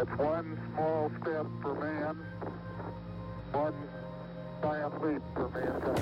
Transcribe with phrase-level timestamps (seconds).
[0.00, 2.16] It's one small step for man,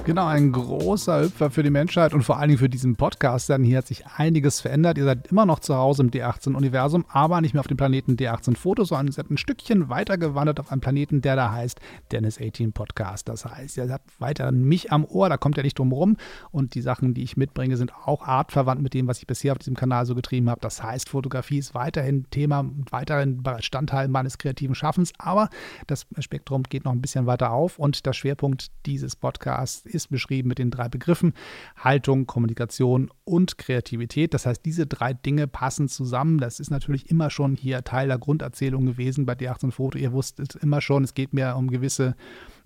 [0.08, 3.50] Genau, ein großer Hüpfer für die Menschheit und vor allen Dingen für diesen Podcast.
[3.50, 4.96] Denn hier hat sich einiges verändert.
[4.96, 8.56] Ihr seid immer noch zu Hause im D18-Universum, aber nicht mehr auf dem Planeten D18
[8.56, 11.78] Foto, sondern ihr seid ein Stückchen weiter gewandert auf einen Planeten, der da heißt
[12.10, 13.28] Dennis 18 Podcast.
[13.28, 16.16] Das heißt, ihr habt weiter mich am Ohr, da kommt ihr nicht drum rum.
[16.52, 19.58] Und die Sachen, die ich mitbringe, sind auch artverwandt mit dem, was ich bisher auf
[19.58, 20.62] diesem Kanal so getrieben habe.
[20.62, 25.50] Das heißt, Fotografie ist weiterhin Thema, weiterhin Bestandteil meines kreativen Schaffens, aber
[25.86, 30.48] das Spektrum geht noch ein bisschen weiter auf und der Schwerpunkt dieses Podcasts ist beschrieben
[30.48, 31.32] mit den drei Begriffen
[31.76, 34.34] Haltung, Kommunikation und Kreativität.
[34.34, 36.38] Das heißt, diese drei Dinge passen zusammen.
[36.38, 39.98] Das ist natürlich immer schon hier Teil der Grunderzählung gewesen bei D18 Foto.
[39.98, 42.14] Ihr wusstet immer schon, es geht mir um gewisse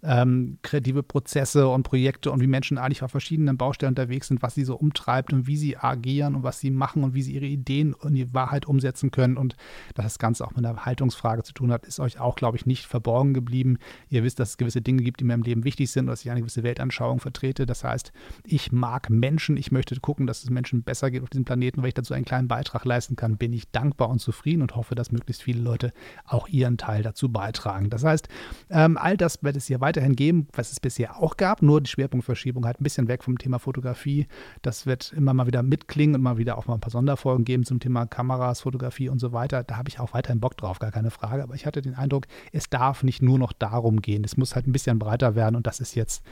[0.02, 4.54] ähm, kreative Prozesse und Projekte und wie Menschen eigentlich auf verschiedenen Baustellen unterwegs sind, was
[4.54, 7.46] sie so umtreibt und wie sie agieren und was sie machen und wie sie ihre
[7.46, 9.36] Ideen in die Wahrheit umsetzen können.
[9.36, 9.56] Und
[9.94, 12.66] dass das Ganze auch mit einer Haltungsfrage zu tun hat, ist euch auch, glaube ich,
[12.66, 13.78] nicht verborgen geblieben.
[14.08, 16.30] Ihr wisst, dass es gewisse Dinge gibt, die mir im Leben wichtig sind, dass ich
[16.30, 17.64] eine gewisse Weltanschauung vertrete.
[17.64, 18.12] Das heißt,
[18.44, 21.82] ich mag Menschen, ich möchte gucken, dass es Menschen besser geht auf diesem Planeten.
[21.82, 24.96] Wenn ich dazu einen kleinen Beitrag leisten kann, bin ich dankbar und zufrieden und hoffe,
[24.96, 25.92] dass möglichst viele Leute
[26.24, 27.88] auch ihren Teil dazu beitragen.
[27.88, 28.28] Das heißt,
[28.70, 31.82] ähm, all das wird es hier weiter weiterhin geben, was es bisher auch gab, nur
[31.82, 34.26] die Schwerpunktverschiebung halt ein bisschen weg vom Thema Fotografie.
[34.62, 37.64] Das wird immer mal wieder mitklingen und mal wieder auch mal ein paar Sonderfolgen geben
[37.64, 39.64] zum Thema Kameras, Fotografie und so weiter.
[39.64, 41.42] Da habe ich auch weiterhin Bock drauf, gar keine Frage.
[41.42, 44.24] Aber ich hatte den Eindruck, es darf nicht nur noch darum gehen.
[44.24, 46.24] Es muss halt ein bisschen breiter werden und das ist jetzt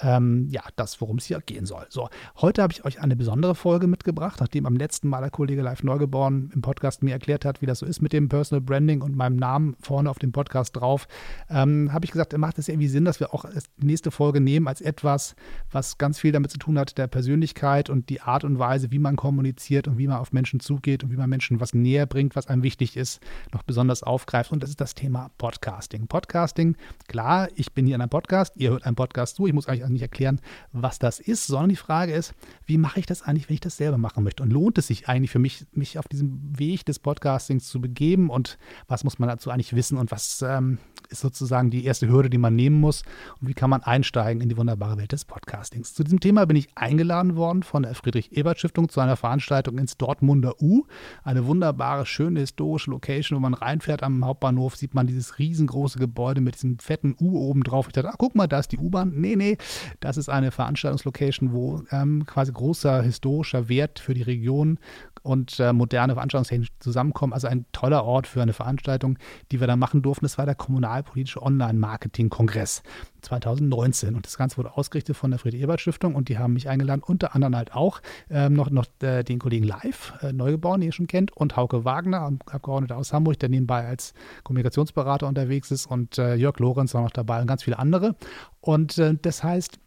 [0.00, 1.86] ähm, ja das, worum es hier gehen soll.
[1.88, 5.62] So, heute habe ich euch eine besondere Folge mitgebracht, nachdem am letzten Mal der Kollege
[5.62, 9.02] Live Neugeboren im Podcast mir erklärt hat, wie das so ist mit dem Personal Branding
[9.02, 11.08] und meinem Namen vorne auf dem Podcast drauf,
[11.50, 13.44] ähm, habe ich gesagt, macht es irgendwie Sinn, dass wir auch
[13.76, 15.34] die nächste Folge nehmen als etwas,
[15.70, 18.98] was ganz viel damit zu tun hat, der Persönlichkeit und die Art und Weise, wie
[18.98, 22.36] man kommuniziert und wie man auf Menschen zugeht und wie man Menschen was näher bringt,
[22.36, 23.20] was einem wichtig ist,
[23.52, 24.52] noch besonders aufgreift.
[24.52, 26.06] Und das ist das Thema Podcasting.
[26.06, 26.76] Podcasting,
[27.08, 29.84] klar, ich bin hier in einem Podcast, ihr hört einen Podcast zu, ich muss eigentlich
[29.84, 30.40] auch nicht erklären,
[30.72, 32.34] was das ist, sondern die Frage ist,
[32.66, 34.42] wie mache ich das eigentlich, wenn ich das selber machen möchte?
[34.42, 38.30] Und lohnt es sich eigentlich für mich, mich auf diesem Weg des Podcastings zu begeben?
[38.30, 39.98] Und was muss man dazu eigentlich wissen?
[39.98, 40.78] Und was ähm,
[41.08, 43.02] ist sozusagen die erste Hürde, die man nehmen muss?
[43.40, 45.94] und wie kann man einsteigen in die wunderbare Welt des Podcastings.
[45.94, 50.60] Zu diesem Thema bin ich eingeladen worden von der Friedrich-Ebert-Stiftung zu einer Veranstaltung ins Dortmunder
[50.60, 50.84] U.
[51.22, 56.40] Eine wunderbare, schöne historische Location, wo man reinfährt am Hauptbahnhof, sieht man dieses riesengroße Gebäude
[56.40, 57.86] mit diesem fetten U oben drauf.
[57.88, 59.12] Ich dachte, ah, guck mal, da ist die U-Bahn.
[59.14, 59.56] Nee, nee,
[60.00, 64.78] das ist eine Veranstaltungslocation, wo ähm, quasi großer historischer Wert für die Region
[65.22, 67.32] und äh, moderne Veranstaltungstechnik zusammenkommen.
[67.32, 69.18] Also ein toller Ort für eine Veranstaltung,
[69.52, 70.24] die wir da machen durften.
[70.24, 70.54] Das war der
[70.88, 72.82] kommunalpolitische Online-Marketing-Kongress
[73.22, 74.14] 2019.
[74.14, 77.56] Und das Ganze wurde ausgerichtet von der Friedrich-Ebert-Stiftung und die haben mich eingeladen, unter anderem
[77.56, 78.00] halt auch
[78.30, 81.84] ähm, noch, noch äh, den Kollegen Live, äh, Neugebauern, den ihr schon kennt, und Hauke
[81.84, 87.02] Wagner, Abgeordneter aus Hamburg, der nebenbei als Kommunikationsberater unterwegs ist und äh, Jörg Lorenz war
[87.02, 88.16] noch dabei und ganz viele andere.
[88.60, 89.78] Und äh, das heißt,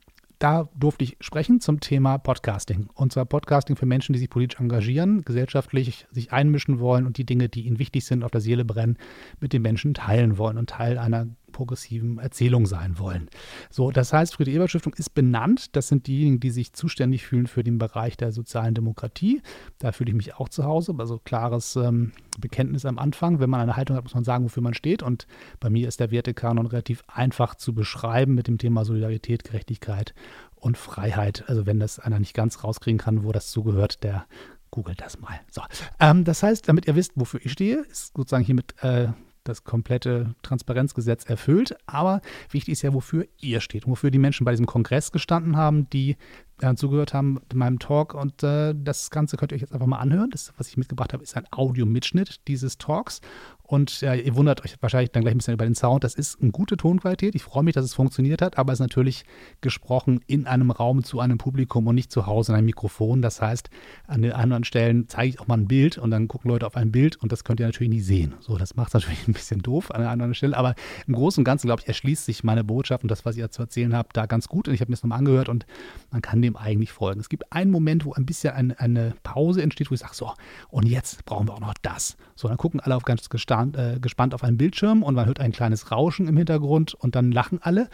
[0.42, 2.90] da durfte ich sprechen zum Thema Podcasting.
[2.96, 7.26] Und zwar Podcasting für Menschen, die sich politisch engagieren, gesellschaftlich sich einmischen wollen und die
[7.26, 8.98] Dinge, die ihnen wichtig sind, auf der Seele brennen,
[9.40, 13.30] mit den Menschen teilen wollen und Teil einer progressiven Erzählung sein wollen.
[13.70, 15.76] So, das heißt, Friedrich-Ebert-Stiftung ist benannt.
[15.76, 19.42] Das sind diejenigen, die sich zuständig fühlen für den Bereich der sozialen Demokratie.
[19.80, 20.96] Da fühle ich mich auch zu Hause.
[20.98, 23.40] Also klares ähm, Bekenntnis am Anfang.
[23.40, 25.04] Wenn man eine Haltung hat, muss man sagen, wofür man steht.
[25.04, 25.28] Und
[25.60, 30.14] bei mir ist der Wertekanon relativ einfach zu beschreiben mit dem Thema Solidarität, Gerechtigkeit
[30.56, 31.44] und Freiheit.
[31.48, 34.26] Also wenn das einer nicht ganz rauskriegen kann, wo das zugehört, der
[34.72, 35.40] googelt das mal.
[35.52, 35.62] So,
[36.00, 39.10] ähm, das heißt, damit ihr wisst, wofür ich stehe, ist sozusagen hiermit äh,
[39.44, 41.76] das komplette Transparenzgesetz erfüllt.
[41.86, 45.58] Aber wichtig ist ja, wofür ihr steht und wofür die Menschen bei diesem Kongress gestanden
[45.58, 46.18] haben, die
[46.62, 48.14] äh, zugehört haben in meinem Talk.
[48.14, 50.30] Und äh, das Ganze könnt ihr euch jetzt einfach mal anhören.
[50.30, 53.22] Das, was ich mitgebracht habe, ist ein Audio-Mitschnitt dieses Talks.
[53.72, 56.04] Und äh, ihr wundert euch wahrscheinlich dann gleich ein bisschen über den Sound.
[56.04, 57.36] Das ist eine gute Tonqualität.
[57.36, 59.24] Ich freue mich, dass es funktioniert hat, aber es ist natürlich
[59.62, 63.22] gesprochen in einem Raum zu einem Publikum und nicht zu Hause in einem Mikrofon.
[63.22, 63.70] Das heißt,
[64.08, 66.76] an den anderen Stellen zeige ich auch mal ein Bild und dann gucken Leute auf
[66.76, 68.34] ein Bild und das könnt ihr natürlich nicht sehen.
[68.42, 70.58] So, das macht es natürlich ein bisschen doof an der anderen Stelle.
[70.58, 70.76] Aber
[71.08, 73.62] im Großen und Ganzen, glaube ich, erschließt sich meine Botschaft und das, was ihr zu
[73.62, 74.68] erzählen habt, da ganz gut.
[74.68, 75.66] Und ich habe mir das nochmal angehört und
[76.10, 77.22] man kann dem eigentlich folgen.
[77.22, 80.34] Es gibt einen Moment, wo ein bisschen eine, Pause entsteht, wo ich sage, so,
[80.68, 82.18] und jetzt brauchen wir auch noch das.
[82.36, 83.30] So, dann gucken alle auf ganz
[83.70, 87.16] gespannt, äh, gespannt auf einen Bildschirm und man hört ein kleines Rauschen im Hintergrund und
[87.16, 87.90] dann lachen alle.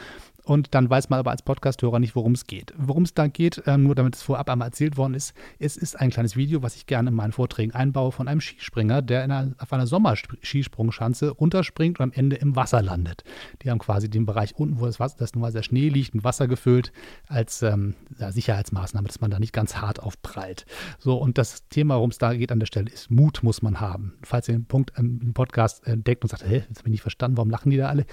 [0.47, 2.73] Und dann weiß man aber als Podcasthörer nicht, worum es geht.
[2.77, 5.99] Worum es da geht, ähm, nur damit es vorab einmal erzählt worden ist, es ist
[5.99, 9.51] ein kleines Video, was ich gerne in meinen Vorträgen einbaue von einem Skispringer, der einer,
[9.57, 13.25] auf einer Sommerskisprungschanze runterspringt und am Ende im Wasser landet.
[13.61, 16.23] Die haben quasi den Bereich unten, wo das, Wasser, das normalerweise der Schnee liegt, mit
[16.23, 16.93] Wasser gefüllt,
[17.27, 20.65] als ähm, ja, Sicherheitsmaßnahme, dass man da nicht ganz hart aufprallt.
[20.97, 23.81] So, und das Thema, worum es da geht an der Stelle, ist Mut muss man
[23.81, 24.13] haben.
[24.23, 27.35] Falls ihr den Punkt im Podcast entdeckt und sagt, hä, jetzt habe ich nicht verstanden,
[27.35, 28.05] warum lachen die da alle?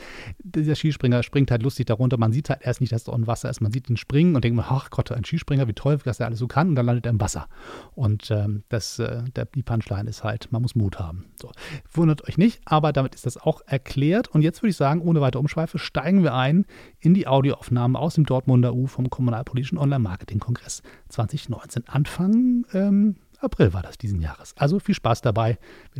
[0.42, 2.23] Dieser Skispringer springt halt lustig darunter.
[2.24, 3.60] Man sieht halt erst nicht, dass da unten Wasser ist.
[3.60, 6.38] Man sieht ihn springen und denkt ach Gott, ein Skispringer, wie toll, dass er alles
[6.38, 6.70] so kann.
[6.70, 7.48] Und dann landet er im Wasser.
[7.94, 11.26] Und ähm, das, äh, der, die Punchline ist halt, man muss Mut haben.
[11.38, 11.52] So.
[11.92, 14.28] Wundert euch nicht, aber damit ist das auch erklärt.
[14.28, 16.64] Und jetzt würde ich sagen, ohne weitere Umschweife, steigen wir ein
[16.98, 20.80] in die Audioaufnahmen aus dem Dortmunder U vom Kommunalpolitischen Online-Marketing-Kongress
[21.10, 21.88] 2019.
[21.88, 24.54] Anfang ähm, April war das diesen Jahres.
[24.56, 25.58] Also viel Spaß dabei.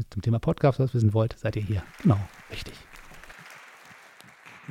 [0.08, 1.82] Zum Thema Podcast was wissen wollt, seid ihr hier.
[2.02, 2.18] Genau,
[2.50, 2.72] richtig.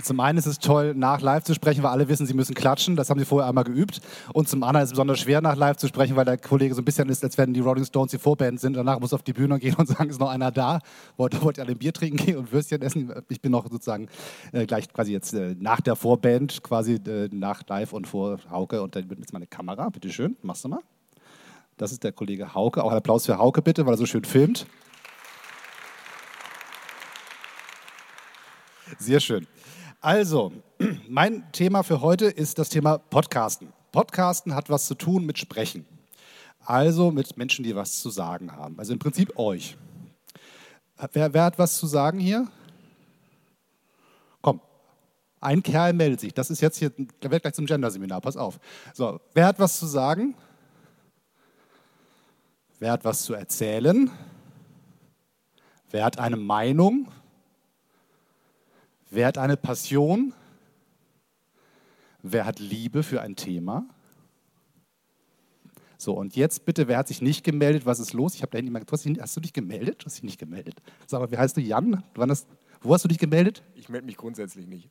[0.01, 2.95] Zum einen ist es toll, nach live zu sprechen, weil alle wissen, sie müssen klatschen.
[2.95, 4.01] Das haben sie vorher einmal geübt.
[4.33, 6.81] Und zum anderen ist es besonders schwer, nach live zu sprechen, weil der Kollege so
[6.81, 8.73] ein bisschen ist, als wenn die Rolling Stones die Vorband sind.
[8.75, 10.79] Danach muss auf die Bühne gehen und sagen, ist noch einer da?
[11.17, 13.13] Wollt, wollt ihr alle ein Bier trinken gehen und Würstchen essen?
[13.29, 14.07] Ich bin noch sozusagen
[14.51, 18.81] äh, gleich quasi jetzt äh, nach der Vorband, quasi äh, nach live und vor Hauke.
[18.81, 19.89] Und dann wird jetzt meine Kamera.
[19.89, 20.79] Bitte schön, machst du mal.
[21.77, 22.83] Das ist der Kollege Hauke.
[22.83, 24.65] Auch ein Applaus für Hauke bitte, weil er so schön filmt.
[28.97, 29.47] Sehr schön.
[30.03, 30.51] Also,
[31.07, 33.71] mein Thema für heute ist das Thema Podcasten.
[33.93, 35.85] Podcasten hat was zu tun mit Sprechen.
[36.59, 38.77] Also mit Menschen, die was zu sagen haben.
[38.77, 39.77] Also im Prinzip euch.
[41.13, 42.49] Wer, wer hat was zu sagen hier?
[44.41, 44.59] Komm,
[45.39, 46.33] ein Kerl meldet sich.
[46.33, 48.59] Das ist jetzt hier, der wird gleich zum Gender-Seminar, pass auf.
[48.93, 50.35] So, wer hat was zu sagen?
[52.77, 54.11] Wer hat was zu erzählen?
[55.91, 57.07] Wer hat eine Meinung?
[59.13, 60.33] Wer hat eine Passion?
[62.23, 63.85] Wer hat Liebe für ein Thema?
[65.99, 67.85] So, und jetzt bitte, wer hat sich nicht gemeldet?
[67.85, 68.33] Was ist los?
[68.33, 70.01] Ich habe da hinten mal hast, hast du dich gemeldet?
[70.01, 70.81] Du hast dich nicht gemeldet.
[71.05, 71.61] Sag mal, wie heißt du?
[71.61, 72.03] Jan?
[72.15, 72.47] Das,
[72.81, 73.61] wo hast du dich gemeldet?
[73.75, 74.89] Ich melde mich grundsätzlich nicht.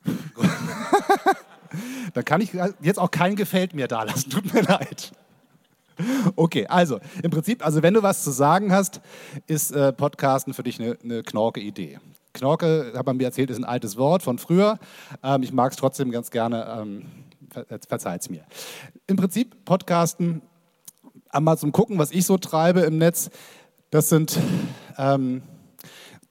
[2.13, 4.29] Dann kann ich jetzt auch kein Gefällt mir da lassen.
[4.29, 5.11] Tut mir leid.
[6.37, 9.01] Okay, also im Prinzip, also wenn du was zu sagen hast,
[9.47, 11.99] ist äh, Podcasten für dich eine, eine knorke Idee.
[12.33, 14.79] Knorke, hat man mir erzählt, ist ein altes Wort von früher.
[15.23, 17.05] Ähm, ich mag es trotzdem ganz gerne, ähm,
[17.51, 18.43] ver verzeiht es mir.
[19.05, 20.41] Im Prinzip Podcasten,
[21.29, 23.29] einmal zum Gucken, was ich so treibe im Netz,
[23.91, 24.39] das sind
[24.97, 25.43] ähm,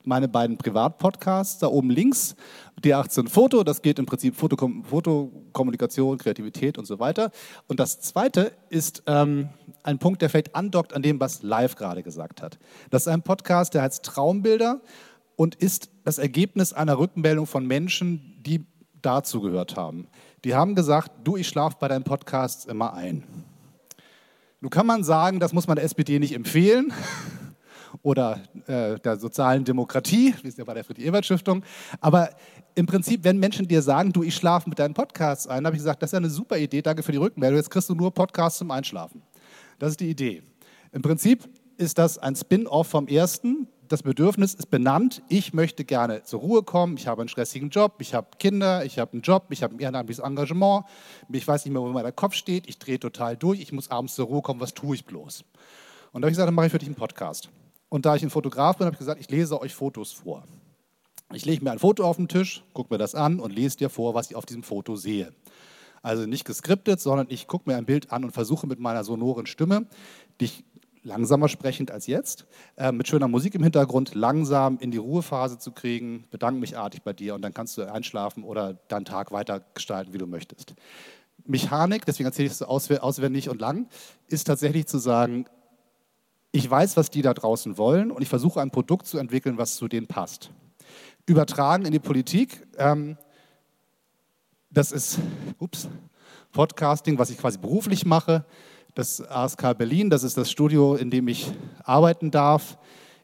[0.04, 2.34] meine beiden Privatpodcasts, da oben links,
[2.82, 7.31] D18 Foto, das geht im Prinzip Fotokom Fotokommunikation, Kreativität und so weiter.
[7.69, 9.50] Und das zweite ist ähm,
[9.84, 12.58] ein Punkt, der vielleicht andockt an dem, was Live gerade gesagt hat.
[12.90, 14.81] Das ist ein Podcast, der heißt Traumbilder
[15.42, 18.64] und ist das Ergebnis einer Rückmeldung von Menschen, die
[19.02, 20.06] dazugehört haben.
[20.44, 23.24] Die haben gesagt, du, ich schlafe bei deinen Podcasts immer ein.
[24.60, 26.92] Nun kann man sagen, das muss man der SPD nicht empfehlen
[28.02, 31.64] oder äh, der sozialen Demokratie, wie es ja bei der Friedrich-Ebert-Stiftung.
[32.00, 32.30] Aber
[32.76, 35.82] im Prinzip, wenn Menschen dir sagen, du, ich schlafe mit deinen Podcasts ein, habe ich
[35.82, 37.56] gesagt, das ist ja eine super Idee, danke für die Rückmeldung.
[37.56, 39.22] Jetzt kriegst du nur Podcasts zum Einschlafen.
[39.80, 40.44] Das ist die Idee.
[40.92, 41.48] Im Prinzip
[41.78, 46.62] ist das ein Spin-off vom ersten das Bedürfnis ist benannt, ich möchte gerne zur Ruhe
[46.62, 49.74] kommen, ich habe einen stressigen Job, ich habe Kinder, ich habe einen Job, ich habe
[49.74, 50.86] ein ehrenamtliches Engagement,
[51.30, 54.14] ich weiß nicht mehr, wo mein Kopf steht, ich drehe total durch, ich muss abends
[54.14, 55.44] zur Ruhe kommen, was tue ich bloß?
[56.12, 57.50] Und da habe ich gesagt, dann mache ich für dich einen Podcast.
[57.90, 60.44] Und da ich ein Fotograf bin, habe ich gesagt, ich lese euch Fotos vor.
[61.34, 63.90] Ich lege mir ein Foto auf den Tisch, gucke mir das an und lese dir
[63.90, 65.34] vor, was ich auf diesem Foto sehe.
[66.00, 69.44] Also nicht geskriptet, sondern ich gucke mir ein Bild an und versuche mit meiner sonoren
[69.44, 69.86] Stimme
[70.40, 70.64] dich
[71.04, 72.46] langsamer sprechend als jetzt,
[72.76, 77.02] äh, mit schöner Musik im Hintergrund, langsam in die Ruhephase zu kriegen, bedanke mich artig
[77.02, 80.75] bei dir und dann kannst du einschlafen oder deinen Tag weiter gestalten, wie du möchtest.
[81.44, 83.88] Mechanik, deswegen erzähle ich es so auswendig und lang,
[84.28, 85.47] ist tatsächlich zu sagen,
[86.52, 89.76] ich weiß, was die da draußen wollen und ich versuche ein Produkt zu entwickeln, was
[89.76, 90.50] zu denen passt.
[91.26, 93.16] Übertragen in die Politik, ähm,
[94.71, 95.18] das ist
[95.59, 95.88] ups,
[96.52, 98.44] Podcasting, was ich quasi beruflich mache
[98.94, 100.11] das ASK Berlin.
[100.11, 101.50] Das ist das Studio, in dem ich
[101.84, 102.78] arbeiten darf.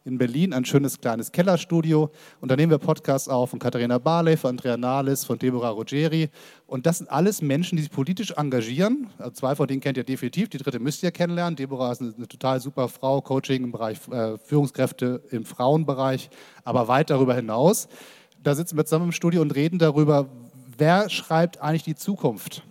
[0.05, 2.11] In Berlin ein schönes kleines Kellerstudio.
[2.41, 6.31] Und da nehmen wir Podcasts auf von Katharina Barley, von Andrea Nahles, von Deborah Ruggeri.
[6.67, 9.09] Und das sind alles Menschen, die sich politisch engagieren.
[9.19, 11.57] Also zwei von denen kennt ihr definitiv, die dritte müsst ihr kennenlernen.
[11.57, 16.31] Deborah ist eine, eine total super Frau, Coaching im Bereich äh, Führungskräfte im Frauenbereich,
[16.65, 17.89] aber weit darüber hinaus.
[18.43, 20.31] Da sitzen wir zusammen im Studio und reden darüber,
[20.79, 22.63] wer schreibt eigentlich die Zukunft?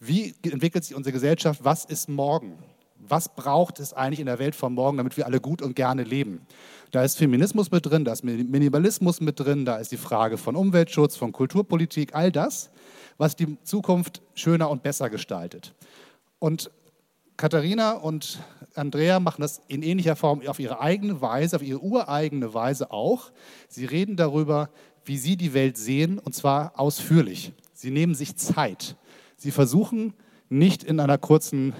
[0.00, 1.64] Wie entwickelt sich unsere Gesellschaft?
[1.64, 2.58] Was ist morgen?
[3.06, 6.04] Was braucht es eigentlich in der Welt von morgen, damit wir alle gut und gerne
[6.04, 6.46] leben?
[6.90, 10.56] Da ist Feminismus mit drin, da ist Minimalismus mit drin, da ist die Frage von
[10.56, 12.70] Umweltschutz, von Kulturpolitik, all das,
[13.18, 15.74] was die Zukunft schöner und besser gestaltet.
[16.38, 16.70] Und
[17.36, 18.38] Katharina und
[18.74, 23.32] Andrea machen das in ähnlicher Form auf ihre eigene Weise, auf ihre ureigene Weise auch.
[23.68, 24.70] Sie reden darüber,
[25.04, 27.52] wie sie die Welt sehen, und zwar ausführlich.
[27.72, 28.96] Sie nehmen sich Zeit.
[29.44, 30.14] Sie versuchen
[30.48, 31.74] nicht in einer kurzen,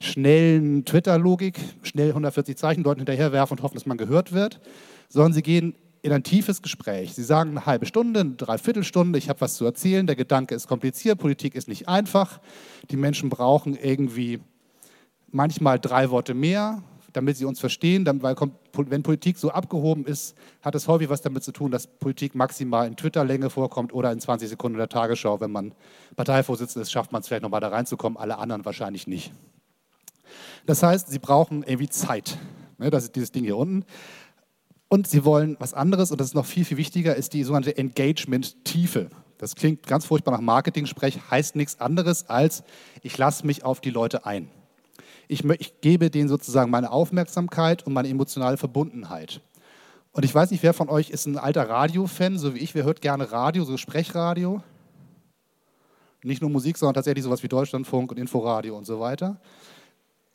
[0.00, 4.58] schnellen Twitter-Logik, schnell 140 Zeichen dort hinterherwerfen und hoffen, dass man gehört wird,
[5.10, 7.12] sondern sie gehen in ein tiefes Gespräch.
[7.12, 10.68] Sie sagen eine halbe Stunde, eine Dreiviertelstunde, ich habe was zu erzählen, der Gedanke ist
[10.68, 12.40] kompliziert, Politik ist nicht einfach,
[12.90, 14.40] die Menschen brauchen irgendwie
[15.30, 18.36] manchmal drei Worte mehr, damit sie uns verstehen, weil
[18.74, 22.86] wenn Politik so abgehoben ist, hat es häufig was damit zu tun, dass Politik maximal
[22.86, 25.40] in Twitter-Länge vorkommt oder in 20 Sekunden der Tagesschau.
[25.40, 25.74] Wenn man
[26.16, 29.32] Parteivorsitzender ist, schafft man es vielleicht nochmal da reinzukommen, alle anderen wahrscheinlich nicht.
[30.66, 32.38] Das heißt, sie brauchen irgendwie Zeit.
[32.78, 33.84] Ne, das ist dieses Ding hier unten.
[34.88, 37.76] Und sie wollen was anderes, und das ist noch viel, viel wichtiger, ist die sogenannte
[37.76, 39.08] Engagement-Tiefe.
[39.38, 42.62] Das klingt ganz furchtbar nach Marketing-Sprech, heißt nichts anderes als,
[43.02, 44.48] ich lasse mich auf die Leute ein.
[45.28, 49.40] Ich, ich gebe denen sozusagen meine Aufmerksamkeit und meine emotionale Verbundenheit.
[50.12, 52.74] Und ich weiß nicht, wer von euch ist ein alter Radio-Fan, so wie ich.
[52.74, 54.62] Wer hört gerne Radio, so Sprechradio?
[56.22, 59.40] Nicht nur Musik, sondern tatsächlich sowas wie Deutschlandfunk und Inforadio und so weiter.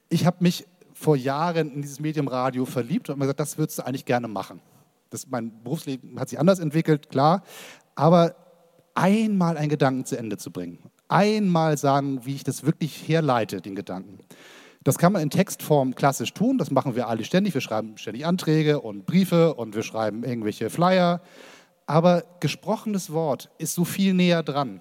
[0.10, 3.58] Ich habe mich vor Jahren in dieses Medium Radio verliebt und habe mir gesagt, das
[3.58, 4.60] würdest du eigentlich gerne machen.
[5.12, 7.44] Das, mein Berufsleben hat sich anders entwickelt, klar,
[7.96, 8.36] aber
[8.96, 13.76] einmal einen Gedanken zu Ende zu bringen, einmal sagen, wie ich das wirklich herleite, den
[13.76, 14.20] Gedanken.
[14.88, 17.54] Das kann man in Textform klassisch tun, das machen wir alle ständig.
[17.54, 21.20] Wir schreiben ständig Anträge und Briefe und wir schreiben irgendwelche Flyer.
[21.88, 24.80] Aber gesprochenes Wort ist so viel näher dran.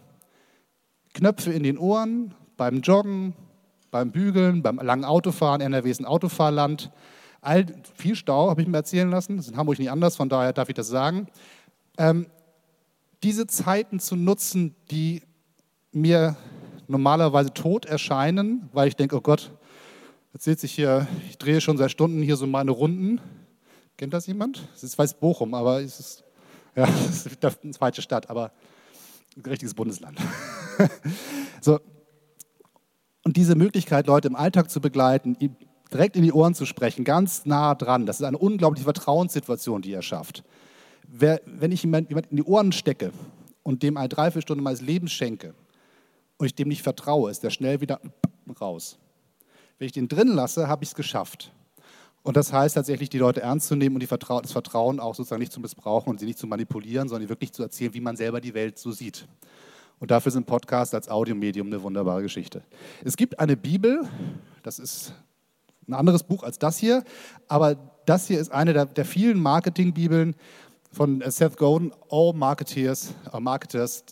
[1.12, 3.34] Knöpfe in den Ohren, beim Joggen,
[3.90, 5.60] beim Bügeln, beim langen Autofahren.
[5.60, 6.92] NRW ist ein Autofahrland.
[7.40, 9.38] All, viel Stau, habe ich mir erzählen lassen.
[9.38, 11.26] Das ist in Hamburg nicht anders, von daher darf ich das sagen.
[11.98, 12.28] Ähm,
[13.24, 15.22] diese Zeiten zu nutzen, die
[15.90, 16.36] mir
[16.86, 19.50] normalerweise tot erscheinen, weil ich denke, oh Gott,
[20.36, 23.22] erzählt sich hier, ich drehe schon seit Stunden hier so meine Runden.
[23.96, 24.68] Kennt das jemand?
[24.74, 26.24] Es ist weiß Bochum, aber es ist,
[26.74, 28.52] ja, es ist eine falsche Stadt, aber
[29.34, 30.18] ein richtiges Bundesland.
[31.62, 31.80] so.
[33.24, 35.38] Und diese Möglichkeit, Leute im Alltag zu begleiten,
[35.90, 39.94] direkt in die Ohren zu sprechen, ganz nah dran, das ist eine unglaubliche Vertrauenssituation, die
[39.94, 40.44] er schafft.
[41.08, 43.10] Wer, wenn ich jemand in die Ohren stecke
[43.62, 45.54] und dem eine Dreiviertelstunde meines Lebens schenke
[46.36, 48.02] und ich dem nicht vertraue, ist der schnell wieder
[48.60, 48.98] raus.
[49.78, 51.52] Wenn ich den drin lasse, habe ich es geschafft.
[52.22, 55.40] Und das heißt tatsächlich, die Leute ernst zu nehmen und Vertra das Vertrauen auch sozusagen
[55.40, 58.40] nicht zu missbrauchen und sie nicht zu manipulieren, sondern wirklich zu erzählen, wie man selber
[58.40, 59.28] die Welt so sieht.
[60.00, 62.62] Und dafür sind Podcasts als Audiomedium eine wunderbare Geschichte.
[63.04, 64.08] Es gibt eine Bibel,
[64.62, 65.14] das ist
[65.86, 67.04] ein anderes Buch als das hier,
[67.48, 70.34] aber das hier ist eine der, der vielen Marketingbibeln
[70.90, 74.04] von Seth Godin, All Marketeers, uh, Marketers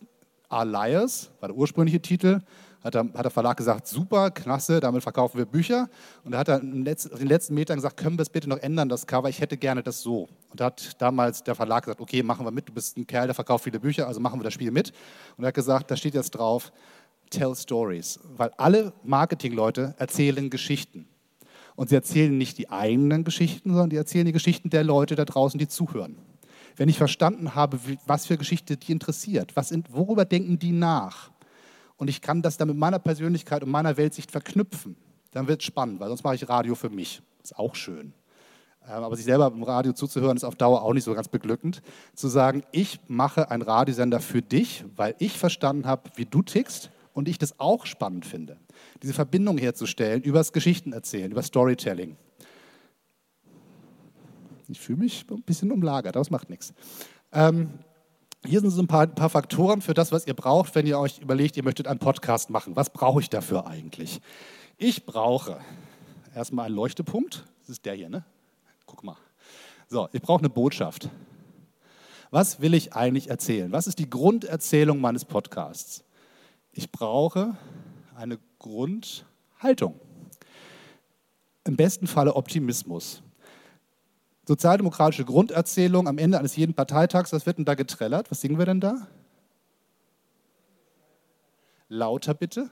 [0.49, 2.41] are Liars, war der ursprüngliche Titel
[2.85, 5.89] hat der, hat der Verlag gesagt, super, klasse, damit verkaufen wir Bücher.
[6.23, 8.89] Und da hat er in den letzten Metern gesagt, können wir es bitte noch ändern,
[8.91, 10.29] das Cover, ich hätte gerne das so.
[10.51, 13.27] Und da hat damals der Verlag gesagt, okay, machen wir mit, du bist ein Kerl,
[13.27, 14.93] der verkauft viele Bücher, also machen wir das Spiel mit.
[15.37, 16.73] Und er hat gesagt, da steht jetzt drauf,
[17.31, 21.09] tell stories, weil alle Marketingleute erzählen Geschichten.
[21.77, 25.25] Und sie erzählen nicht die eigenen Geschichten, sondern die erzählen die Geschichten der Leute da
[25.25, 26.17] draußen, die zuhören.
[26.77, 31.31] Wenn ich verstanden habe, was für Geschichte die interessiert, was, worüber denken die nach,
[31.97, 34.97] und ich kann das dann mit meiner Persönlichkeit und meiner Weltsicht verknüpfen,
[35.33, 37.23] dann wird es spannend, weil sonst mache ich Radio für mich.
[37.43, 38.15] Ist auch schön.
[38.87, 41.83] Ähm, aber sich selber im Radio zuzuhören, ist auf Dauer auch nicht so ganz beglückend.
[42.15, 46.91] Zu sagen, ich mache einen Radiosender für dich, weil ich verstanden habe, wie du tickst
[47.13, 48.59] und ich das auch spannend finde.
[49.03, 52.17] Diese Verbindung herzustellen über das Geschichtenerzählen, über Storytelling.
[54.69, 56.75] Ich fühle mich ein bisschen umlagert, aber das macht nichts.
[57.33, 57.71] Ähm,
[58.47, 61.19] hier sind so ein paar, paar, Faktoren für das, was ihr braucht, wenn ihr euch
[61.19, 62.77] überlegt, ihr möchtet einen Podcast machen.
[62.77, 64.21] Was brauche ich dafür eigentlich?
[64.77, 65.61] Ich brauche
[66.35, 67.45] erstmal einen Leuchtepunkt.
[67.61, 68.25] Das ist der hier, ne?
[68.87, 69.17] Guck mal.
[69.89, 71.09] So, ich brauche eine Botschaft.
[72.31, 73.73] Was will ich eigentlich erzählen?
[73.73, 76.05] Was ist die Grunderzählung meines Podcasts?
[76.73, 77.57] Ich brauche
[78.17, 79.99] eine Grundhaltung.
[81.65, 83.23] Im besten Falle Optimismus
[84.47, 88.31] sozialdemokratische Grunderzählung am Ende eines jeden Parteitags, was wird denn da getrellert?
[88.31, 89.07] Was singen wir denn da?
[91.89, 92.71] Lauter bitte.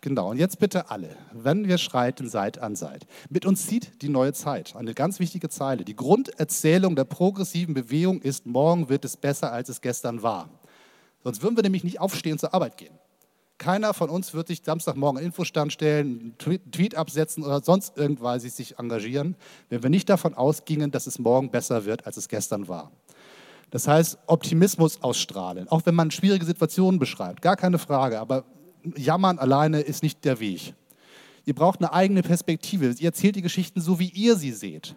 [0.00, 3.06] Genau, und jetzt bitte alle, wenn wir schreiten Seit an Seit.
[3.30, 4.74] Mit uns zieht die neue Zeit.
[4.74, 5.84] Eine ganz wichtige Zeile.
[5.84, 10.48] Die Grunderzählung der progressiven Bewegung ist, morgen wird es besser, als es gestern war.
[11.22, 12.98] Sonst würden wir nämlich nicht aufstehen und zur Arbeit gehen.
[13.58, 18.78] Keiner von uns wird sich Samstagmorgen Infostand stellen, einen Tweet absetzen oder sonst irgendwas sich
[18.78, 19.36] engagieren,
[19.68, 22.90] wenn wir nicht davon ausgingen, dass es morgen besser wird, als es gestern war.
[23.70, 28.44] Das heißt, Optimismus ausstrahlen, auch wenn man schwierige Situationen beschreibt, gar keine Frage, aber
[28.96, 30.74] jammern alleine ist nicht der Weg.
[31.44, 32.94] Ihr braucht eine eigene Perspektive.
[32.98, 34.94] Ihr erzählt die Geschichten so, wie ihr sie seht,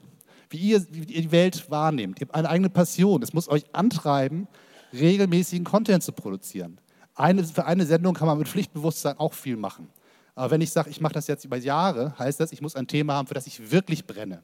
[0.50, 2.20] wie ihr, wie ihr die Welt wahrnehmt.
[2.20, 3.24] Ihr habt eine eigene Passion.
[3.24, 4.48] Es muss euch antreiben,
[4.94, 6.78] regelmäßigen Content zu produzieren.
[7.16, 9.90] Eine, für eine Sendung kann man mit Pflichtbewusstsein auch viel machen.
[10.36, 12.88] Aber wenn ich sage, ich mache das jetzt über Jahre, heißt das, ich muss ein
[12.88, 14.44] Thema haben, für das ich wirklich brenne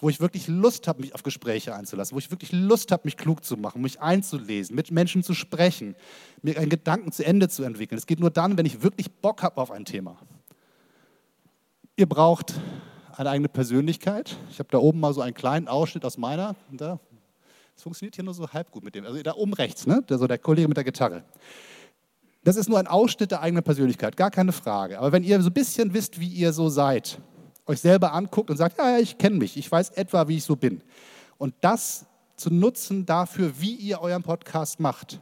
[0.00, 3.16] wo ich wirklich Lust habe, mich auf Gespräche einzulassen, wo ich wirklich Lust habe, mich
[3.16, 5.96] klug zu machen, mich einzulesen, mit Menschen zu sprechen,
[6.42, 7.98] mir einen Gedanken zu Ende zu entwickeln.
[7.98, 10.16] Es geht nur dann, wenn ich wirklich Bock habe auf ein Thema.
[11.96, 12.54] Ihr braucht
[13.16, 14.36] eine eigene Persönlichkeit.
[14.50, 16.54] Ich habe da oben mal so einen kleinen Ausschnitt aus meiner.
[16.70, 17.00] Da,
[17.74, 19.04] das funktioniert hier nur so halb gut mit dem.
[19.04, 20.04] Also da oben rechts, ne?
[20.08, 21.24] der, so der Kollege mit der Gitarre.
[22.48, 24.98] Das ist nur ein Ausschnitt der eigenen Persönlichkeit, gar keine Frage.
[24.98, 27.20] Aber wenn ihr so ein bisschen wisst, wie ihr so seid,
[27.66, 30.56] euch selber anguckt und sagt, ja, ich kenne mich, ich weiß etwa, wie ich so
[30.56, 30.80] bin.
[31.36, 35.20] Und das zu nutzen dafür, wie ihr euren Podcast macht.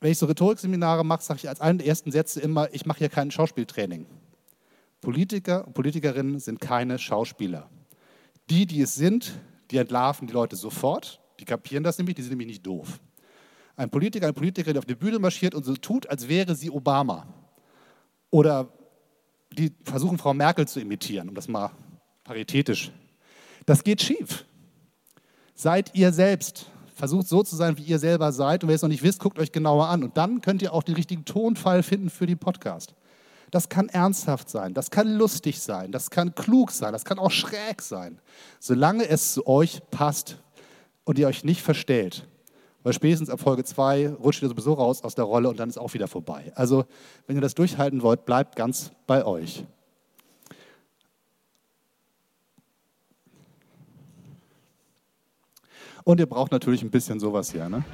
[0.00, 2.98] Wenn ich so Rhetorikseminare mache, sage ich als einen der ersten Sätze immer, ich mache
[2.98, 4.06] hier kein Schauspieltraining.
[5.00, 7.70] Politiker und Politikerinnen sind keine Schauspieler.
[8.50, 9.38] Die, die es sind,
[9.70, 11.20] die entlarven die Leute sofort.
[11.38, 12.98] Die kapieren das nämlich, die sind nämlich nicht doof.
[13.76, 17.26] Ein Politiker, eine Politikerin, auf die Bühne marschiert und so tut, als wäre sie Obama.
[18.30, 18.68] Oder
[19.52, 21.70] die versuchen, Frau Merkel zu imitieren, um das mal
[22.24, 22.92] paritätisch.
[23.66, 24.44] Das geht schief.
[25.54, 26.66] Seid ihr selbst.
[26.94, 28.62] Versucht so zu sein, wie ihr selber seid.
[28.62, 30.04] Und ihr es noch nicht wisst, guckt euch genauer an.
[30.04, 32.94] Und dann könnt ihr auch den richtigen Tonfall finden für den Podcast.
[33.52, 37.30] Das kann ernsthaft sein, das kann lustig sein, das kann klug sein, das kann auch
[37.30, 38.18] schräg sein,
[38.58, 40.38] solange es zu euch passt
[41.04, 42.26] und ihr euch nicht verstellt.
[42.82, 45.78] Weil spätestens ab Folge 2 rutscht ihr sowieso raus aus der Rolle und dann ist
[45.78, 46.52] auch wieder vorbei.
[46.54, 46.84] Also,
[47.26, 49.64] wenn ihr das durchhalten wollt, bleibt ganz bei euch.
[56.04, 57.68] Und ihr braucht natürlich ein bisschen sowas hier.
[57.68, 57.84] Ne?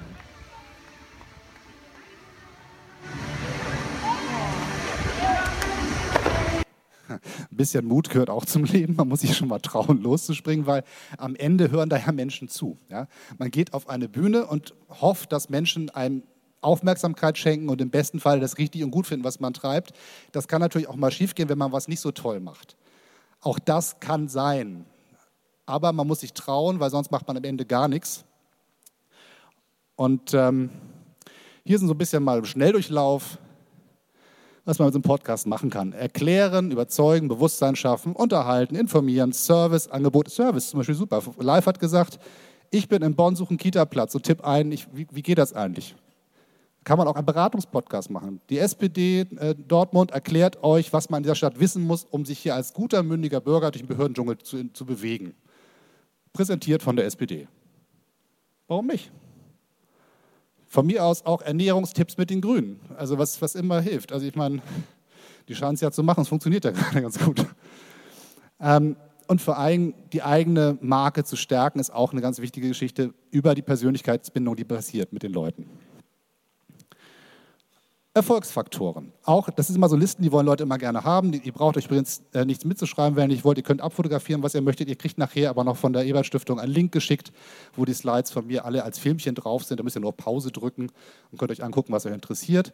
[7.25, 8.97] Ein bisschen Mut gehört auch zum Leben.
[8.97, 10.85] Man muss sich schon mal trauen, loszuspringen, weil
[11.17, 12.79] am Ende hören da ja Menschen zu.
[12.89, 13.09] Ja?
[13.39, 16.23] Man geht auf eine Bühne und hofft, dass Menschen einem
[16.61, 19.93] Aufmerksamkeit schenken und im besten Fall das richtig und gut finden, was man treibt.
[20.33, 22.77] Das kann natürlich auch mal schiefgehen, wenn man was nicht so toll macht.
[23.41, 24.85] Auch das kann sein.
[25.67, 28.25] Aber man muss sich trauen, weil sonst macht man am Ende gar nichts.
[29.95, 30.71] Und ähm,
[31.65, 33.39] hier sind so ein bisschen mal Schnelldurchlauf
[34.69, 35.95] was man mit so einem Podcast machen kann.
[35.95, 41.23] Erklären, überzeugen, Bewusstsein schaffen, unterhalten, informieren, Service, Angebot, Service zum Beispiel super.
[41.39, 42.19] Live hat gesagt,
[42.71, 45.55] ich bin in Bonn, suche einen Kita-Platz und tipp ein, ich, wie, wie, geht das
[45.55, 45.97] eigentlich?
[46.85, 48.43] Kann man auch einen Beratungspodcast machen.
[48.51, 52.39] Die SPD äh, Dortmund erklärt euch, was man in dieser Stadt wissen muss, um sich
[52.39, 55.35] hier als guter, mündiger Bürger durch den Behördendschungel zu, zu bewegen.
[56.35, 57.49] Präsentiert von der SPD.
[58.67, 59.11] Warum nicht?
[60.69, 62.81] Von mir aus auch Ernährungstipps mit den Grünen.
[62.97, 64.13] Also was, was immer hilft.
[64.13, 64.61] Also ich meine,
[65.49, 67.45] die scheinen es ja zu machen, es funktioniert ja gerade ganz gut.
[68.61, 68.97] Ähm,
[69.29, 73.55] und vor allem die eigene Marke zu stärken, ist auch eine ganz wichtige Geschichte über
[73.55, 75.67] die Persönlichkeitsbindung, die passiert mit den Leuten.
[78.19, 79.13] Erfolgsfaktoren.
[79.25, 81.33] Auch, das sind immer so Listen, die wollen Leute immer gerne haben.
[81.33, 83.59] Ihr braucht euch übrigens äh, nichts mitzuschreiben, wenn ihr nicht wollt.
[83.59, 84.89] Ihr könnt abfotografieren, was ihr möchtet.
[84.89, 87.33] Ihr kriegt nachher aber noch von der Ebert Stiftung einen Link geschickt,
[87.77, 89.81] wo die Slides von mir alle als Filmchen drauf sind.
[89.81, 90.89] Da müsst ihr nur Pause drücken
[91.31, 92.73] und könnt euch angucken, was euch interessiert.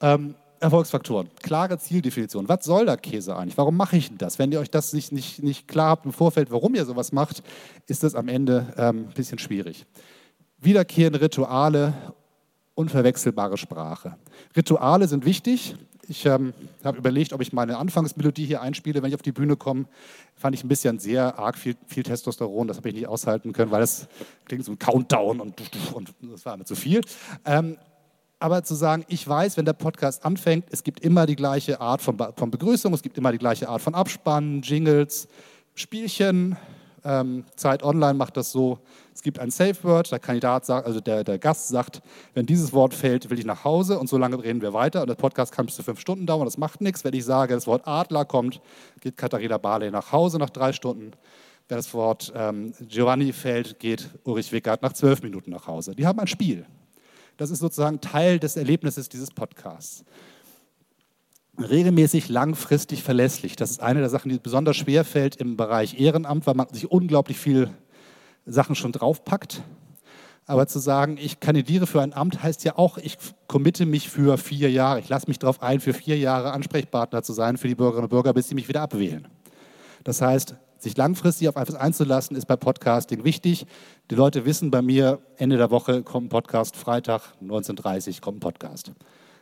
[0.00, 1.30] Ähm, Erfolgsfaktoren.
[1.42, 2.48] Klare Zieldefinition.
[2.48, 3.56] Was soll der Käse eigentlich?
[3.56, 4.38] Warum mache ich denn das?
[4.38, 7.42] Wenn ihr euch das nicht, nicht, nicht klar habt im Vorfeld, warum ihr sowas macht,
[7.86, 9.86] ist das am Ende ähm, ein bisschen schwierig.
[10.60, 11.94] Wiederkehrende Rituale
[12.78, 14.16] unverwechselbare Sprache.
[14.56, 15.74] Rituale sind wichtig.
[16.06, 19.56] Ich ähm, habe überlegt, ob ich meine Anfangsmelodie hier einspiele, wenn ich auf die Bühne
[19.56, 19.86] komme.
[20.36, 23.72] Fand ich ein bisschen sehr arg viel, viel Testosteron, das habe ich nicht aushalten können,
[23.72, 24.06] weil das
[24.44, 25.60] klingt so ein Countdown und,
[25.92, 27.00] und das war mir zu viel.
[27.44, 27.76] Ähm,
[28.38, 32.00] aber zu sagen, ich weiß, wenn der Podcast anfängt, es gibt immer die gleiche Art
[32.00, 35.26] von, von Begrüßung, es gibt immer die gleiche Art von Abspannen, Jingles,
[35.74, 36.56] Spielchen.
[37.04, 38.78] Ähm, Zeit Online macht das so,
[39.18, 42.02] es gibt ein Safe Word, der Kandidat sagt, also der, der Gast sagt,
[42.34, 45.00] wenn dieses Wort fällt, will ich nach Hause und so lange reden wir weiter.
[45.00, 47.02] Und der Podcast kann bis zu fünf Stunden dauern, das macht nichts.
[47.02, 48.60] Wenn ich sage, das Wort Adler kommt,
[49.00, 51.10] geht Katharina Barley nach Hause nach drei Stunden.
[51.66, 55.96] Wenn das Wort ähm, Giovanni fällt, geht Ulrich Wickert nach zwölf Minuten nach Hause.
[55.96, 56.64] Die haben ein Spiel.
[57.38, 60.04] Das ist sozusagen Teil des Erlebnisses dieses Podcasts.
[61.58, 63.56] Regelmäßig, langfristig, verlässlich.
[63.56, 66.88] Das ist eine der Sachen, die besonders schwer fällt im Bereich Ehrenamt, weil man sich
[66.88, 67.70] unglaublich viel
[68.48, 69.62] Sachen schon draufpackt.
[70.46, 74.38] Aber zu sagen, ich kandidiere für ein Amt, heißt ja auch, ich committe mich für
[74.38, 74.98] vier Jahre.
[75.00, 78.10] Ich lasse mich darauf ein, für vier Jahre Ansprechpartner zu sein für die Bürgerinnen und
[78.10, 79.28] Bürger, bis sie mich wieder abwählen.
[80.04, 83.66] Das heißt, sich langfristig auf etwas einzulassen, ist bei Podcasting wichtig.
[84.10, 88.38] Die Leute wissen bei mir, Ende der Woche kommt ein Podcast, Freitag 19.30 Uhr kommt
[88.38, 88.92] ein Podcast.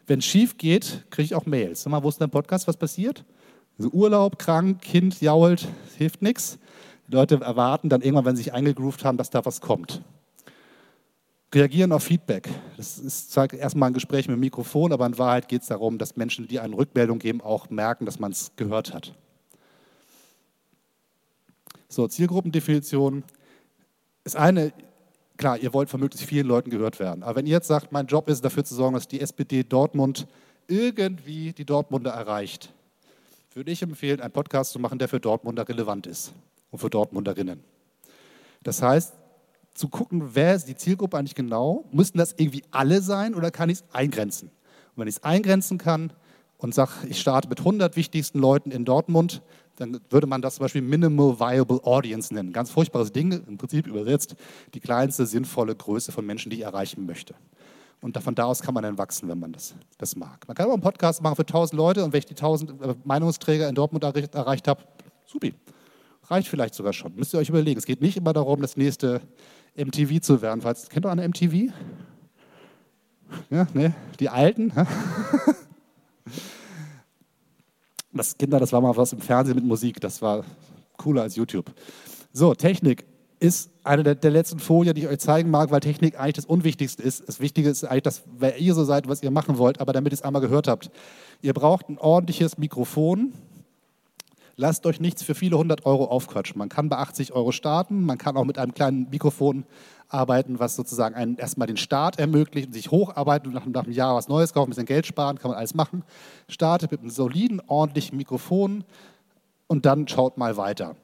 [0.06, 1.82] Wenn es schief geht, kriege ich auch Mails.
[1.82, 2.66] Sag mal, wo ist der Podcast?
[2.66, 3.24] Was passiert?
[3.78, 6.58] Also Urlaub, krank, Kind jault, hilft nichts.
[7.08, 10.02] Leute erwarten dann irgendwann, wenn sie sich eingegroovt haben, dass da was kommt.
[11.54, 12.48] Reagieren auf Feedback.
[12.76, 15.96] Das ist zwar erstmal ein Gespräch mit dem Mikrofon, aber in Wahrheit geht es darum,
[15.96, 19.14] dass Menschen, die eine Rückmeldung geben, auch merken, dass man es gehört hat.
[21.88, 23.22] So, Zielgruppendefinition
[24.24, 24.72] ist eine,
[25.36, 27.22] klar, ihr wollt von möglichst vielen Leuten gehört werden.
[27.22, 30.26] Aber wenn ihr jetzt sagt, mein Job ist dafür zu sorgen, dass die SPD Dortmund
[30.66, 32.72] irgendwie die Dortmunder erreicht,
[33.54, 36.32] würde ich empfehlen, einen Podcast zu machen, der für Dortmunder relevant ist
[36.76, 37.64] und für Dortmunderinnen.
[38.62, 39.14] Das heißt,
[39.74, 41.84] zu gucken, wer ist die Zielgruppe eigentlich genau?
[41.90, 44.48] Müssen das irgendwie alle sein oder kann ich es eingrenzen?
[44.48, 46.12] Und wenn ich es eingrenzen kann
[46.58, 49.42] und sage, ich starte mit 100 wichtigsten Leuten in Dortmund,
[49.76, 52.52] dann würde man das zum Beispiel Minimal Viable Audience nennen.
[52.52, 54.36] Ganz furchtbares Ding, im Prinzip übersetzt,
[54.74, 57.34] die kleinste sinnvolle Größe von Menschen, die ich erreichen möchte.
[58.00, 60.46] Und von da aus kann man dann wachsen, wenn man das, das mag.
[60.46, 62.94] Man kann auch einen Podcast machen für 1000 Leute und wenn ich die 1000 äh,
[63.04, 64.82] Meinungsträger in Dortmund erreicht, erreicht habe,
[65.26, 65.54] supi.
[66.28, 67.14] Reicht vielleicht sogar schon.
[67.14, 67.78] Müsst ihr euch überlegen.
[67.78, 69.20] Es geht nicht immer darum, das nächste
[69.76, 70.60] MTV zu werden.
[70.60, 71.72] Falls, kennt ihr eine MTV?
[73.50, 73.94] Ja, ne?
[74.20, 74.72] Die Alten?
[78.16, 80.00] Das Kinder, das war mal was im Fernsehen mit Musik.
[80.00, 80.44] Das war
[80.96, 81.70] cooler als YouTube.
[82.32, 83.04] So, Technik
[83.38, 86.46] ist eine der, der, letzten Folien, die ich euch zeigen mag, weil Technik eigentlich das
[86.46, 87.28] Unwichtigste ist.
[87.28, 90.12] Das Wichtige ist eigentlich, dass wer ihr so seid, was ihr machen wollt, aber damit
[90.12, 90.90] ihr es einmal gehört habt.
[91.42, 93.34] Ihr braucht ein ordentliches Mikrofon.
[94.58, 96.58] Lasst euch nichts für viele hundert Euro aufquatschen.
[96.58, 99.66] Man kann bei 80 Euro starten, man kann auch mit einem kleinen Mikrofon
[100.08, 103.92] arbeiten, was sozusagen einen erstmal den Start ermöglicht und sich hocharbeiten und nach, nach einem
[103.92, 106.04] Jahr was Neues kaufen, ein bisschen Geld sparen, kann man alles machen.
[106.48, 108.84] Startet mit einem soliden, ordentlichen Mikrofon
[109.66, 110.96] und dann schaut mal weiter.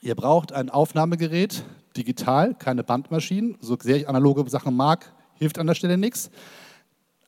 [0.00, 1.64] Ihr braucht ein Aufnahmegerät,
[1.96, 3.56] digital, keine Bandmaschinen.
[3.60, 6.30] So sehr ich analoge Sachen mag, hilft an der Stelle nichts.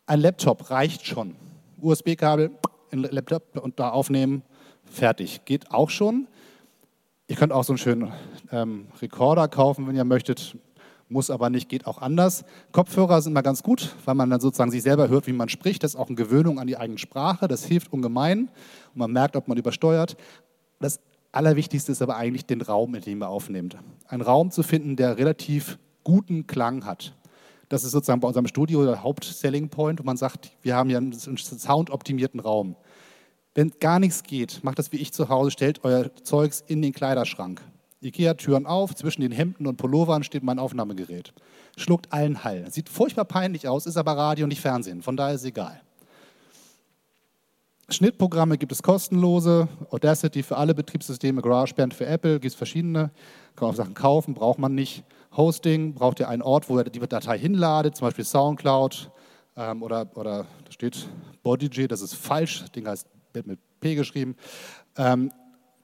[0.06, 1.34] Ein Laptop reicht schon.
[1.80, 2.52] USB-Kabel
[2.92, 4.42] in den Laptop und da aufnehmen,
[4.90, 5.44] fertig.
[5.44, 6.26] Geht auch schon.
[7.28, 8.12] Ihr könnt auch so einen schönen
[8.52, 10.56] ähm, Recorder kaufen, wenn ihr möchtet.
[11.08, 12.44] Muss aber nicht, geht auch anders.
[12.72, 15.84] Kopfhörer sind mal ganz gut, weil man dann sozusagen sich selber hört, wie man spricht.
[15.84, 17.46] Das ist auch eine Gewöhnung an die eigene Sprache.
[17.46, 18.48] Das hilft ungemein.
[18.92, 20.16] Und man merkt, ob man übersteuert.
[20.80, 23.76] Das Allerwichtigste ist aber eigentlich den Raum, in dem man aufnimmt.
[24.08, 27.14] Ein Raum zu finden, der relativ guten Klang hat.
[27.68, 30.98] Das ist sozusagen bei unserem Studio der Hauptselling Point, wo man sagt, wir haben ja
[30.98, 32.76] einen soundoptimierten Raum.
[33.56, 36.92] Wenn gar nichts geht, macht das wie ich zu Hause, stellt euer Zeugs in den
[36.92, 37.62] Kleiderschrank.
[38.02, 41.32] Ikea-Türen auf, zwischen den Hemden und Pullovern steht mein Aufnahmegerät.
[41.74, 42.70] Schluckt allen Hall.
[42.70, 45.00] Sieht furchtbar peinlich aus, ist aber Radio, nicht Fernsehen.
[45.00, 45.80] Von daher ist es egal.
[47.88, 53.10] Schnittprogramme gibt es kostenlose, Audacity für alle Betriebssysteme, GarageBand für Apple, gibt es verschiedene,
[53.54, 55.02] kann man auch Sachen kaufen, braucht man nicht.
[55.34, 59.10] Hosting, braucht ihr einen Ort, wo ihr die Datei hinladet, zum Beispiel Soundcloud
[59.56, 61.08] ähm, oder, oder da steht
[61.42, 63.06] Bodij, das ist falsch, das Ding heißt
[63.44, 64.36] mit P geschrieben.
[64.96, 65.30] Ähm,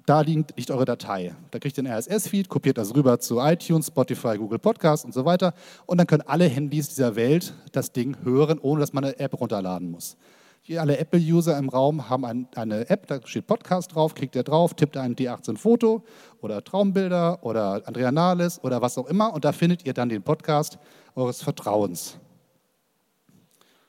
[0.06, 1.34] da liegt, liegt eure Datei.
[1.50, 5.24] Da kriegt ihr einen RSS-Feed, kopiert das rüber zu iTunes, Spotify, Google Podcast und so
[5.24, 5.54] weiter.
[5.86, 9.38] Und dann können alle Handys dieser Welt das Ding hören, ohne dass man eine App
[9.38, 10.16] runterladen muss.
[10.64, 14.44] Hier alle Apple-User im Raum haben ein, eine App, da steht Podcast drauf, klickt ihr
[14.44, 16.04] drauf, tippt ein D18-Foto
[16.40, 20.22] oder Traumbilder oder Andrea Nahles oder was auch immer und da findet ihr dann den
[20.22, 20.78] Podcast
[21.16, 22.16] eures Vertrauens.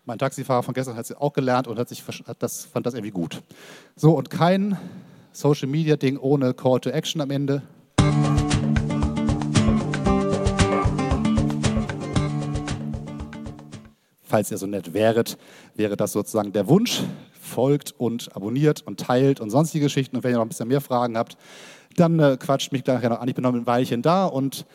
[0.06, 2.94] Mein Taxifahrer von gestern hat es auch gelernt und hat sich, hat das, fand das
[2.94, 3.42] irgendwie gut.
[3.96, 4.78] So, und kein
[5.32, 7.62] Social-Media-Ding ohne Call to Action am Ende.
[14.26, 15.38] falls ihr so nett wäret,
[15.76, 17.04] wäre das sozusagen der Wunsch.
[17.40, 20.16] Folgt und abonniert und teilt und sonstige Geschichten.
[20.16, 21.38] Und wenn ihr noch ein bisschen mehr Fragen habt,
[21.98, 23.28] dann äh, quatscht mich nachher noch an.
[23.28, 24.66] Ich bin noch ein Weilchen da und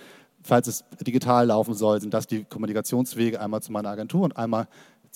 [0.44, 4.68] falls es digital laufen soll, sind das die Kommunikationswege einmal zu meiner Agentur und einmal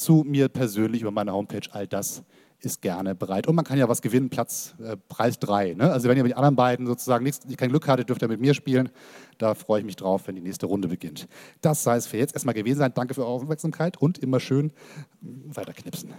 [0.03, 1.69] zu mir persönlich über meine Homepage.
[1.71, 2.23] All das
[2.61, 3.47] ist gerne bereit.
[3.47, 5.75] Und man kann ja was gewinnen, Platz, äh, Preis 3.
[5.75, 5.91] Ne?
[5.91, 8.41] Also wenn ihr mit den anderen beiden sozusagen nichts, kein Glück hattet, dürft ihr mit
[8.41, 8.91] mir spielen.
[9.39, 11.29] Da freue ich mich drauf, wenn die nächste Runde beginnt.
[11.61, 12.93] Das sei es für jetzt erstmal gewesen sein.
[12.95, 14.73] Danke für eure Aufmerksamkeit und immer schön
[15.21, 16.11] weiterknipsen.